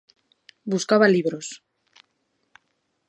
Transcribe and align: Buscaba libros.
Buscaba 0.71 1.11
libros. 1.15 1.47